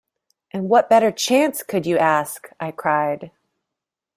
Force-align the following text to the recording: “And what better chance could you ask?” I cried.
“And 0.51 0.67
what 0.67 0.89
better 0.89 1.11
chance 1.11 1.61
could 1.61 1.85
you 1.85 1.95
ask?” 1.99 2.49
I 2.59 2.71
cried. 2.71 3.29